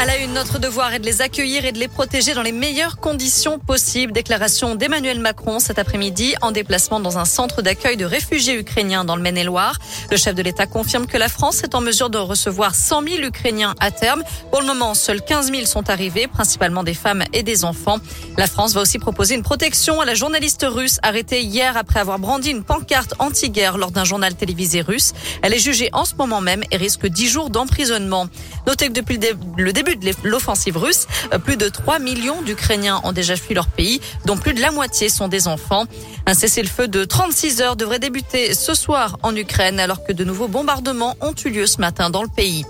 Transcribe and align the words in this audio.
À 0.00 0.04
la 0.04 0.16
une, 0.18 0.32
notre 0.32 0.60
devoir 0.60 0.94
est 0.94 1.00
de 1.00 1.04
les 1.04 1.22
accueillir 1.22 1.64
et 1.64 1.72
de 1.72 1.78
les 1.80 1.88
protéger 1.88 2.32
dans 2.32 2.42
les 2.42 2.52
meilleures 2.52 2.98
conditions 2.98 3.58
possibles. 3.58 4.12
Déclaration 4.12 4.76
d'Emmanuel 4.76 5.18
Macron 5.18 5.58
cet 5.58 5.80
après-midi 5.80 6.36
en 6.40 6.52
déplacement 6.52 7.00
dans 7.00 7.18
un 7.18 7.24
centre 7.24 7.62
d'accueil 7.62 7.96
de 7.96 8.04
réfugiés 8.04 8.56
ukrainiens 8.56 9.04
dans 9.04 9.16
le 9.16 9.22
Maine-et-Loire. 9.22 9.76
Le 10.12 10.16
chef 10.16 10.36
de 10.36 10.42
l'État 10.42 10.66
confirme 10.66 11.06
que 11.06 11.16
la 11.16 11.28
France 11.28 11.64
est 11.64 11.74
en 11.74 11.80
mesure 11.80 12.10
de 12.10 12.18
recevoir 12.18 12.76
100 12.76 13.08
000 13.08 13.22
Ukrainiens 13.24 13.74
à 13.80 13.90
terme. 13.90 14.22
Pour 14.52 14.60
le 14.60 14.68
moment, 14.68 14.94
seuls 14.94 15.20
15 15.20 15.50
000 15.50 15.66
sont 15.66 15.90
arrivés, 15.90 16.28
principalement 16.28 16.84
des 16.84 16.94
femmes 16.94 17.24
et 17.32 17.42
des 17.42 17.64
enfants. 17.64 17.98
La 18.36 18.46
France 18.46 18.74
va 18.74 18.82
aussi 18.82 19.00
proposer 19.00 19.34
une 19.34 19.42
protection 19.42 20.00
à 20.00 20.04
la 20.04 20.14
journaliste 20.14 20.64
russe 20.64 21.00
arrêtée 21.02 21.42
hier 21.42 21.76
après 21.76 21.98
avoir 21.98 22.20
brandi 22.20 22.50
une 22.50 22.62
pancarte 22.62 23.14
anti-guerre 23.18 23.78
lors 23.78 23.90
d'un 23.90 24.04
journal 24.04 24.36
télévisé 24.36 24.80
russe. 24.80 25.12
Elle 25.42 25.54
est 25.54 25.58
jugée 25.58 25.90
en 25.92 26.04
ce 26.04 26.14
moment 26.14 26.40
même 26.40 26.62
et 26.70 26.76
risque 26.76 27.08
10 27.08 27.28
jours 27.28 27.50
d'emprisonnement. 27.50 28.28
Notez 28.68 28.86
que 28.86 28.92
depuis 28.92 29.18
le 29.56 29.72
début 29.72 29.87
de 29.96 30.12
l'offensive 30.24 30.76
russe, 30.76 31.06
euh, 31.32 31.38
plus 31.38 31.56
de 31.56 31.68
3 31.68 31.98
millions 31.98 32.42
d'Ukrainiens 32.42 33.00
ont 33.04 33.12
déjà 33.12 33.36
fui 33.36 33.54
leur 33.54 33.66
pays, 33.66 34.00
dont 34.24 34.36
plus 34.36 34.54
de 34.54 34.60
la 34.60 34.70
moitié 34.70 35.08
sont 35.08 35.28
des 35.28 35.48
enfants. 35.48 35.84
Un 36.26 36.34
cessez-le-feu 36.34 36.88
de 36.88 37.04
36 37.04 37.60
heures 37.60 37.76
devrait 37.76 37.98
débuter 37.98 38.54
ce 38.54 38.74
soir 38.74 39.18
en 39.22 39.34
Ukraine, 39.34 39.80
alors 39.80 40.04
que 40.04 40.12
de 40.12 40.24
nouveaux 40.24 40.48
bombardements 40.48 41.16
ont 41.20 41.34
eu 41.44 41.50
lieu 41.50 41.66
ce 41.66 41.80
matin 41.80 42.10
dans 42.10 42.22
le 42.22 42.28
pays. 42.28 42.64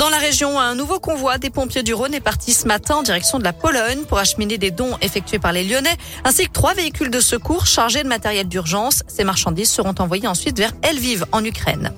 Dans 0.00 0.08
la 0.08 0.16
région, 0.16 0.58
un 0.58 0.74
nouveau 0.74 0.98
convoi 0.98 1.36
des 1.36 1.50
pompiers 1.50 1.82
du 1.82 1.92
Rhône 1.92 2.14
est 2.14 2.20
parti 2.20 2.54
ce 2.54 2.66
matin 2.66 2.96
en 2.96 3.02
direction 3.02 3.38
de 3.38 3.44
la 3.44 3.52
Pologne 3.52 4.04
pour 4.08 4.18
acheminer 4.18 4.56
des 4.56 4.70
dons 4.70 4.96
effectués 5.02 5.38
par 5.38 5.52
les 5.52 5.62
Lyonnais, 5.62 5.94
ainsi 6.24 6.46
que 6.46 6.52
trois 6.52 6.72
véhicules 6.72 7.10
de 7.10 7.20
secours 7.20 7.66
chargés 7.66 8.02
de 8.02 8.08
matériel 8.08 8.48
d'urgence. 8.48 9.02
Ces 9.08 9.24
marchandises 9.24 9.70
seront 9.70 9.94
envoyées 9.98 10.26
ensuite 10.26 10.56
vers 10.56 10.72
Lviv 10.90 11.26
en 11.32 11.44
Ukraine. 11.44 11.92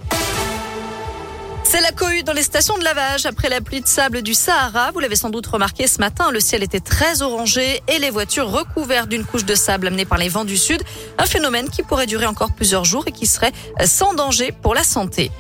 C'est 1.72 1.80
la 1.80 1.90
cohue 1.90 2.22
dans 2.22 2.34
les 2.34 2.42
stations 2.42 2.76
de 2.76 2.84
lavage 2.84 3.24
après 3.24 3.48
la 3.48 3.62
pluie 3.62 3.80
de 3.80 3.86
sable 3.86 4.20
du 4.20 4.34
Sahara. 4.34 4.90
Vous 4.90 5.00
l'avez 5.00 5.16
sans 5.16 5.30
doute 5.30 5.46
remarqué 5.46 5.86
ce 5.86 6.00
matin, 6.00 6.30
le 6.30 6.38
ciel 6.38 6.62
était 6.62 6.80
très 6.80 7.22
orangé 7.22 7.80
et 7.88 7.98
les 7.98 8.10
voitures 8.10 8.50
recouvertes 8.50 9.08
d'une 9.08 9.24
couche 9.24 9.46
de 9.46 9.54
sable 9.54 9.86
amenée 9.86 10.04
par 10.04 10.18
les 10.18 10.28
vents 10.28 10.44
du 10.44 10.58
sud. 10.58 10.82
Un 11.16 11.24
phénomène 11.24 11.70
qui 11.70 11.82
pourrait 11.82 12.04
durer 12.04 12.26
encore 12.26 12.52
plusieurs 12.52 12.84
jours 12.84 13.04
et 13.06 13.10
qui 13.10 13.26
serait 13.26 13.52
sans 13.86 14.12
danger 14.12 14.52
pour 14.52 14.74
la 14.74 14.84
santé. 14.84 15.30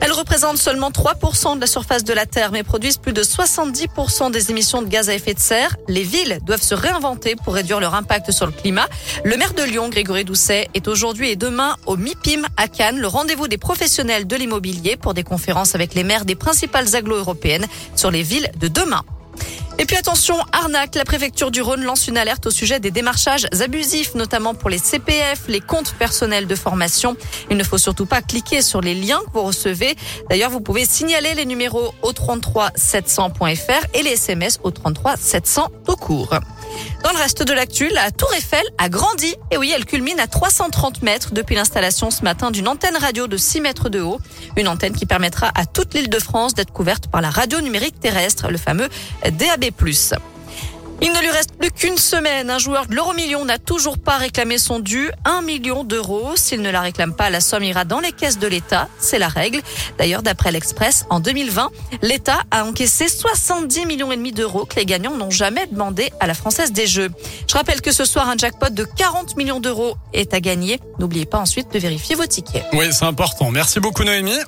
Elles 0.00 0.12
représentent 0.12 0.58
seulement 0.58 0.90
3% 0.90 1.56
de 1.56 1.60
la 1.60 1.66
surface 1.66 2.04
de 2.04 2.12
la 2.12 2.26
Terre, 2.26 2.52
mais 2.52 2.62
produisent 2.62 2.96
plus 2.96 3.12
de 3.12 3.22
70% 3.22 4.30
des 4.30 4.50
émissions 4.50 4.82
de 4.82 4.88
gaz 4.88 5.08
à 5.08 5.14
effet 5.14 5.34
de 5.34 5.40
serre. 5.40 5.76
Les 5.88 6.02
villes 6.02 6.38
doivent 6.44 6.62
se 6.62 6.74
réinventer 6.74 7.36
pour 7.36 7.54
réduire 7.54 7.80
leur 7.80 7.94
impact 7.94 8.30
sur 8.30 8.46
le 8.46 8.52
climat. 8.52 8.88
Le 9.24 9.36
maire 9.36 9.54
de 9.54 9.62
Lyon, 9.62 9.88
Grégory 9.88 10.24
Doucet, 10.24 10.68
est 10.74 10.88
aujourd'hui 10.88 11.30
et 11.30 11.36
demain 11.36 11.76
au 11.86 11.96
MIPIM 11.96 12.46
à 12.56 12.68
Cannes, 12.68 12.98
le 12.98 13.06
rendez-vous 13.06 13.48
des 13.48 13.58
professionnels 13.58 14.26
de 14.26 14.36
l'immobilier 14.36 14.96
pour 14.96 15.14
des 15.14 15.22
conférences 15.22 15.74
avec 15.74 15.94
les 15.94 16.04
maires 16.04 16.24
des 16.24 16.34
principales 16.34 16.96
agglo 16.96 17.16
européennes 17.16 17.66
sur 17.94 18.10
les 18.10 18.22
villes 18.22 18.50
de 18.58 18.68
demain. 18.68 19.02
Et 19.80 19.86
puis 19.86 19.96
attention, 19.96 20.36
arnaque, 20.52 20.94
la 20.94 21.06
préfecture 21.06 21.50
du 21.50 21.62
Rhône 21.62 21.82
lance 21.82 22.06
une 22.06 22.18
alerte 22.18 22.46
au 22.46 22.50
sujet 22.50 22.80
des 22.80 22.90
démarchages 22.90 23.46
abusifs, 23.62 24.14
notamment 24.14 24.52
pour 24.52 24.68
les 24.68 24.76
CPF, 24.76 25.44
les 25.48 25.60
comptes 25.60 25.94
personnels 25.94 26.46
de 26.46 26.54
formation. 26.54 27.16
Il 27.50 27.56
ne 27.56 27.64
faut 27.64 27.78
surtout 27.78 28.04
pas 28.04 28.20
cliquer 28.20 28.60
sur 28.60 28.82
les 28.82 28.94
liens 28.94 29.20
que 29.20 29.32
vous 29.32 29.42
recevez. 29.42 29.96
D'ailleurs, 30.28 30.50
vous 30.50 30.60
pouvez 30.60 30.84
signaler 30.84 31.32
les 31.32 31.46
numéros 31.46 31.94
au 32.02 32.12
33 32.12 32.72
700.fr 32.76 33.86
et 33.94 34.02
les 34.02 34.10
SMS 34.10 34.60
au 34.64 34.70
33 34.70 35.16
700 35.16 35.68
au 35.88 35.96
cours. 35.96 36.34
Dans 37.02 37.10
le 37.10 37.18
reste 37.18 37.42
de 37.42 37.52
l'actu, 37.52 37.88
la 37.88 38.10
Tour 38.10 38.32
Eiffel 38.34 38.64
a 38.78 38.88
grandi. 38.88 39.34
Et 39.50 39.56
oui, 39.56 39.72
elle 39.74 39.84
culmine 39.84 40.20
à 40.20 40.26
330 40.26 41.02
mètres 41.02 41.32
depuis 41.32 41.54
l'installation 41.54 42.10
ce 42.10 42.22
matin 42.22 42.50
d'une 42.50 42.68
antenne 42.68 42.96
radio 42.96 43.26
de 43.26 43.36
6 43.36 43.60
mètres 43.60 43.88
de 43.88 44.00
haut. 44.00 44.18
Une 44.56 44.68
antenne 44.68 44.94
qui 44.94 45.06
permettra 45.06 45.50
à 45.54 45.66
toute 45.66 45.94
l'île 45.94 46.10
de 46.10 46.18
France 46.18 46.54
d'être 46.54 46.72
couverte 46.72 47.08
par 47.08 47.20
la 47.20 47.30
radio 47.30 47.60
numérique 47.60 47.98
terrestre, 48.00 48.50
le 48.50 48.58
fameux 48.58 48.88
DAB+. 49.24 49.70
Il 51.02 51.12
ne 51.12 51.20
lui 51.20 51.30
reste 51.30 51.56
plus 51.56 51.70
qu'une 51.70 51.96
semaine. 51.96 52.50
Un 52.50 52.58
joueur 52.58 52.86
de 52.86 52.94
l'euro-million 52.94 53.44
n'a 53.46 53.58
toujours 53.58 53.96
pas 53.96 54.18
réclamé 54.18 54.58
son 54.58 54.80
dû, 54.80 55.10
1 55.24 55.40
million 55.42 55.82
d'euros. 55.82 56.32
S'il 56.36 56.60
ne 56.60 56.70
la 56.70 56.82
réclame 56.82 57.14
pas, 57.14 57.30
la 57.30 57.40
somme 57.40 57.64
ira 57.64 57.84
dans 57.84 58.00
les 58.00 58.12
caisses 58.12 58.38
de 58.38 58.46
l'État. 58.46 58.88
C'est 58.98 59.18
la 59.18 59.28
règle. 59.28 59.62
D'ailleurs, 59.98 60.22
d'après 60.22 60.52
l'Express, 60.52 61.06
en 61.08 61.20
2020, 61.20 61.70
l'État 62.02 62.40
a 62.50 62.64
encaissé 62.64 63.08
70 63.08 63.86
millions 63.86 64.12
et 64.12 64.16
demi 64.16 64.32
d'euros 64.32 64.66
que 64.66 64.76
les 64.76 64.84
gagnants 64.84 65.16
n'ont 65.16 65.30
jamais 65.30 65.66
demandé 65.66 66.12
à 66.20 66.26
la 66.26 66.34
Française 66.34 66.72
des 66.72 66.86
Jeux. 66.86 67.10
Je 67.48 67.54
rappelle 67.54 67.80
que 67.80 67.92
ce 67.92 68.04
soir, 68.04 68.28
un 68.28 68.36
jackpot 68.36 68.70
de 68.70 68.84
40 68.84 69.36
millions 69.36 69.60
d'euros 69.60 69.96
est 70.12 70.34
à 70.34 70.40
gagner. 70.40 70.80
N'oubliez 70.98 71.26
pas 71.26 71.38
ensuite 71.38 71.72
de 71.72 71.78
vérifier 71.78 72.14
vos 72.14 72.26
tickets. 72.26 72.64
Oui, 72.74 72.86
c'est 72.92 73.06
important. 73.06 73.50
Merci 73.50 73.80
beaucoup, 73.80 74.04
Noémie. 74.04 74.38